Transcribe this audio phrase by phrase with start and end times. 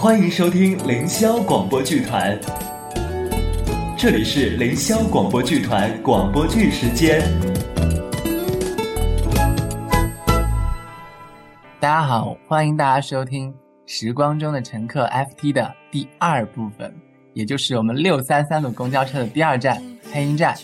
[0.00, 2.38] 欢迎收听凌霄广播剧团，
[3.98, 7.20] 这里是凌霄广播剧团广播剧时间。
[11.80, 13.52] 大家好，欢迎大家收听
[13.86, 16.94] 《时光中的乘客》FT 的第二部分，
[17.34, 20.54] 也就是我们六三三路公交车的第二站黑鹰站。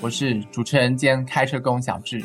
[0.00, 2.22] 我是主持人兼开车工小智。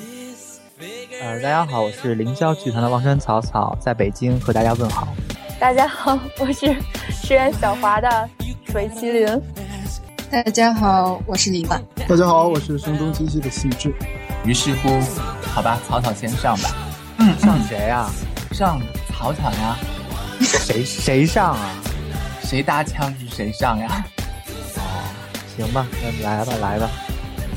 [1.23, 5.07] 呃，大家好，我是凌霄剧团的望山草草，在北京和大家问好。
[5.58, 6.76] 大家好，我是
[7.09, 8.30] 饰演小华的
[8.72, 9.41] 水麒麟。
[10.30, 11.82] 大家好，我是李婉。
[12.08, 13.94] 大家好，我是声东击西的信志。
[14.44, 14.99] 于是乎，
[15.54, 16.70] 好吧，草草先上吧。
[17.18, 18.12] 嗯，上谁啊？
[18.52, 19.77] 上草草呀。
[20.41, 21.70] 谁谁上啊？
[22.44, 24.05] 谁搭腔是谁上呀？
[24.76, 24.82] 哦，
[25.55, 26.90] 行吧，那来吧，来吧。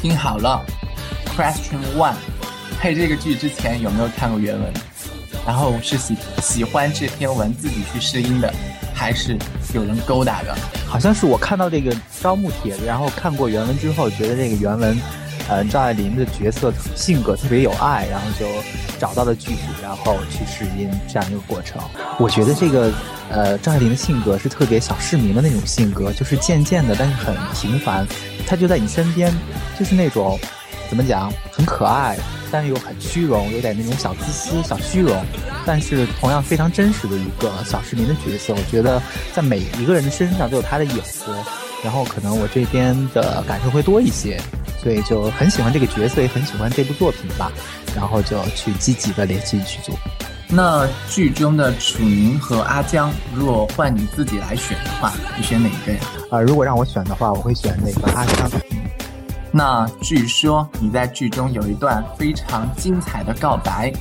[0.01, 0.65] 听好了
[1.37, 2.15] ，Question One，
[2.81, 4.73] 配这个剧之前有没有看过原文？
[5.49, 8.53] 然后是喜喜欢这篇文自己去试音的，
[8.93, 9.35] 还是
[9.73, 10.55] 有人勾搭的？
[10.87, 15.01] 好像是我看到这个招募帖子，然后看过原文之后，觉得这个原文，
[15.49, 18.45] 呃，赵爱玲的角色性格特别有爱，然后就
[18.99, 21.81] 找到了剧组，然后去试音这样一个过程。
[22.19, 22.93] 我觉得这个，
[23.31, 28.07] 呃，赵爱玲的性格是特别小市民的那种性格，就是渐渐的，但是很平凡。
[28.47, 29.35] 她就在你身边，
[29.79, 30.39] 就是那种，
[30.89, 32.17] 怎么讲，很可爱。
[32.51, 35.23] 但是又很虚荣，有点那种小自私、小虚荣，
[35.67, 38.55] 但是同样非常真实的一个小市民的角色。
[38.55, 39.03] 我觉得
[39.35, 41.27] 在每一个人的身上都有他的影子，
[41.85, 44.41] 然后可能我这边的感受会多一些，
[44.83, 47.53] 所以就很喜欢这个角色，也很喜欢这部作品吧。
[47.95, 49.93] 然后就去积极的联系剧组。
[50.49, 56.01] 那剧中的楚宁和阿江，如果换你自己来选的话，你选哪一个呀？
[56.31, 58.51] 啊，如果让我选的话，我会选那个阿江。
[59.59, 63.93] 那据说你在剧中有一段非常精彩的告白，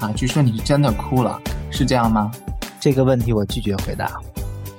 [0.00, 1.40] 啊，据说你是真的哭了，
[1.70, 2.28] 是这样吗？
[2.80, 4.10] 这个问题我拒绝回答，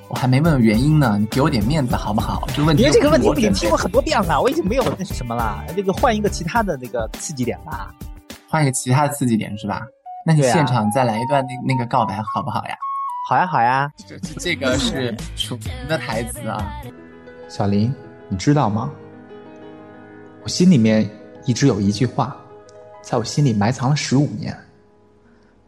[0.10, 2.46] 我还没问原因呢，你给我点面子好不好？
[2.54, 7.96] 这问题，因为这个问题我已经听过很多遍了，我已经没有那是什么了，这个换一个其他的那个刺激点吧，
[8.50, 9.82] 换一个其他的刺激点是吧？
[10.26, 12.76] 那你现场再来一段那那个告白好不好呀？
[13.30, 16.70] 好呀好呀，这这个是楚宁的台词啊，
[17.48, 17.96] 小林，
[18.28, 18.92] 你知道吗？
[20.48, 21.06] 我心里面
[21.46, 22.34] 一直有一句话，
[23.02, 24.58] 在我心里埋藏了十五年。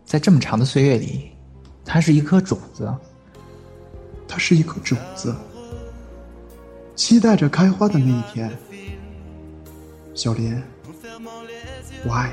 [0.06, 1.32] 在这么长的岁月里，
[1.84, 2.90] 它是一颗种子，
[4.26, 5.36] 它是一颗种子，
[6.96, 8.50] 期待着开花的那一天。
[10.16, 10.58] 小林，
[12.06, 12.32] 我爱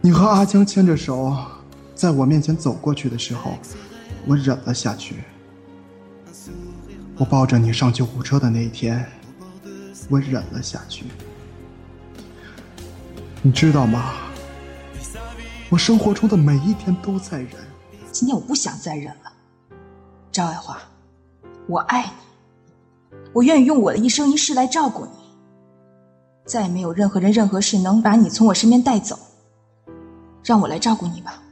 [0.00, 0.08] 你。
[0.08, 1.36] 你和阿江牵着手，
[1.96, 3.58] 在我面前走过去的时候，
[4.24, 5.16] 我忍了下去。
[7.16, 9.04] 我抱着你上救护车的那一天。
[10.10, 11.06] 我忍了下去，
[13.42, 14.12] 你知道吗？
[15.70, 17.50] 我生活中的每一天都在忍。
[18.12, 19.32] 今天我不想再忍了，
[20.30, 20.78] 赵爱华，
[21.66, 25.12] 我爱你，我愿意用我的一生一世来照顾你。
[26.44, 29.18] 再也没有任何人、任何事能把你从我身边带走。
[30.44, 31.42] 让我来照顾你吧，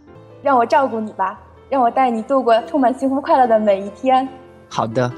[0.42, 4.28] 让我照顾你吧，让我带你度过充满幸福快乐的每一天。
[4.68, 5.10] 好的，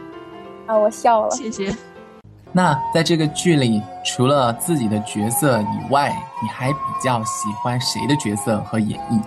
[0.66, 1.76] 啊，我笑了，谢谢。
[2.56, 9.20] 那在这个剧里，除了自己的角色以外，你还比较喜欢谁的角色和演绎？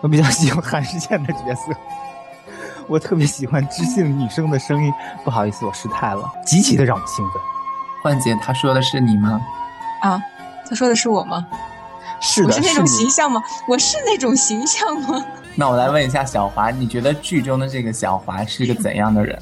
[0.00, 1.72] 我比较喜欢韩世健的角色，
[2.88, 4.90] 我特别喜欢知性女生的声音。
[5.22, 7.42] 不好意思，我失态了，极其的让我兴奋。
[8.02, 9.38] 幻姐，她说的是你吗？
[10.00, 10.18] 啊，
[10.66, 11.46] 她说的是我吗？
[12.18, 13.42] 是的，我是那种形象吗？
[13.68, 15.22] 我是那种形象吗？
[15.54, 19.38] 那我来问一下小华，你觉得剧中的这个小华是个怎样的人？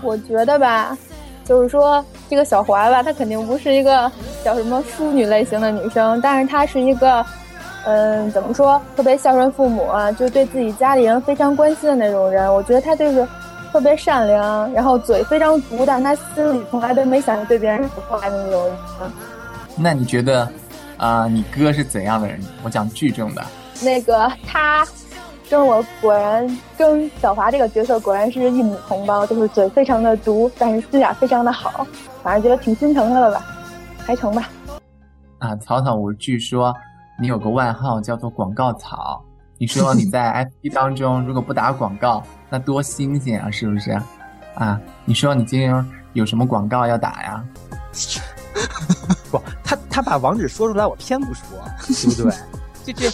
[0.00, 0.96] 我觉得吧。
[1.44, 4.10] 就是说，这个小华吧，她肯定不是一个
[4.44, 7.24] 叫什么淑女类型的女生，但是她是一个，
[7.84, 12.52] 嗯，怎么说，特别孝顺父母啊，就对自己家里人非常关心的那种人。
[12.52, 13.26] 我觉得她就是
[13.72, 18.74] 特别善良，然后嘴非常毒，但她心里从来都没想着对别人说坏的那种人。
[19.76, 20.48] 那你觉得，
[20.96, 22.40] 啊，你哥是怎样的人？
[22.62, 23.42] 我讲剧中的
[23.82, 24.86] 那个他。
[25.52, 31.86] 跟我果然跟小华这个角色果然是一母同胞，就是嘴非常的毒，但是心眼非常的好，
[32.22, 33.44] 反正觉得挺心疼他的吧，
[33.98, 34.48] 还成吧。
[35.40, 36.74] 啊，草草，我据说
[37.20, 39.22] 你有个外号叫做广告草，
[39.58, 43.90] 你说你在 FP 当中如果不打广告，那多新鲜啊，是不是？
[44.54, 47.44] 啊，你说你今天有什么广告要打呀？
[49.30, 51.44] 不，他他把网址说出来，我偏不说，
[51.86, 52.38] 对不对？
[52.86, 53.10] 这这。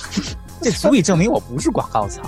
[0.62, 2.22] 这足以证明我不是广告草。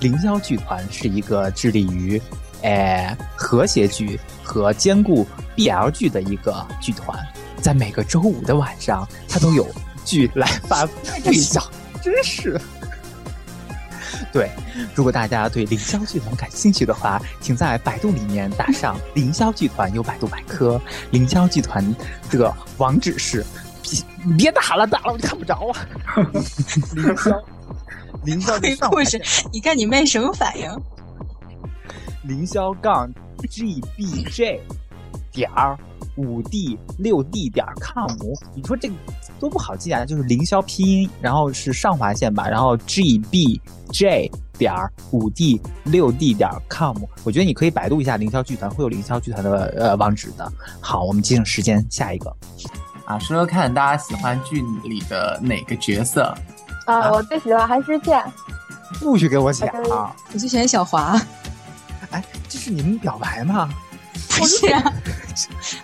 [0.00, 2.20] 凌霄剧团是一个致力于，
[2.62, 5.26] 诶和谐剧和兼顾
[5.56, 7.18] BL 剧的一个剧团，
[7.60, 9.66] 在每个周五的晚上，它都有
[10.04, 10.86] 剧来发。
[11.24, 11.62] 对呀，
[12.02, 12.60] 真是。
[14.32, 14.50] 对，
[14.94, 20.80] 如果大家对凌霄剧团感兴趣的话，请在百度里面打上“凌霄剧团”，有百度百科。
[21.10, 21.94] 凌霄剧团
[22.30, 23.44] 的网址是，
[23.88, 25.86] 别别打了，打了我就看不着啊。
[26.94, 27.42] 凌霄，
[28.24, 29.20] 凌霄的上 故事，
[29.52, 30.68] 你看你妹什么反应？
[32.24, 33.10] 凌霄杠
[33.48, 34.60] G B J
[35.32, 35.78] 点儿
[36.16, 38.10] 五 D 六 D 点 com，
[38.54, 38.94] 你说这个
[39.38, 40.04] 多不好记啊？
[40.04, 43.60] 就是凌霄拼音，然后是上划线吧，然后 G B
[43.92, 46.96] J 点儿五 D 六 D 点 com。
[47.22, 50.52] 我觉得你可以百度一下凌霄剧团，会有凌霄剧团的呃网址的。
[50.80, 52.34] 好，我们节省时间，下一个
[53.08, 56.22] 啊，说说看大家喜欢剧里的哪个角色？
[56.84, 58.22] 啊，我最喜欢韩诗倩。
[59.00, 60.14] 不许给我讲啊！
[60.32, 61.18] 我最喜欢小华。
[62.10, 63.68] 哎，这是你们表白吗？
[64.28, 64.82] 不是啊，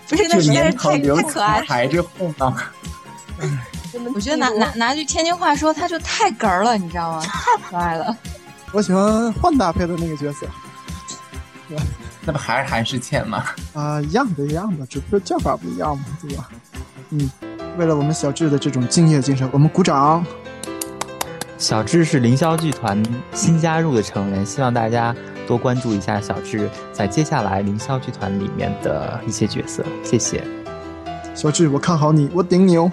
[0.07, 1.65] 不是，那实在是太太可爱了。
[1.65, 2.55] 排着后呢。
[4.13, 7.21] 我觉得拿拿拿句天津话说，他就太哏儿了，你知道吗？
[7.25, 8.15] 太可爱了。
[8.71, 10.47] 我喜欢换搭配的那个角色。
[12.27, 13.45] 那不还是韩世倩吗？
[13.73, 16.49] 啊，一样的，一样的，只不过叫法不一样嘛，对吧？
[17.17, 17.29] 嗯，
[17.77, 20.25] 为了我们小智的这种敬业精神，我们鼓掌。
[21.57, 23.01] 小智是凌霄剧团
[23.33, 25.15] 新加入的成员，希望大家。
[25.47, 30.43] 多关注一下小智在接下来凌霄剧团里面的一些角色，谢谢。
[31.35, 32.91] 小智，我看好你，我顶你哦。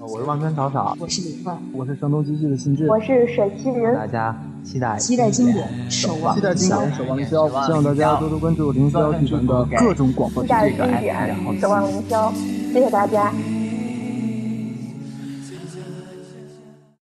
[0.00, 3.84] 我是万川草草，我是李焕，我是声东击西的新智，我是水麒麟。
[3.94, 4.36] 大家
[4.70, 7.66] 期待期待经典，守望期待经典，守望凌霄。
[7.66, 10.48] 希望大家多多关注凌霄剧团的各种广播剧。
[10.48, 12.30] 期待经典，守望凌霄。
[12.70, 13.32] 谢谢大家。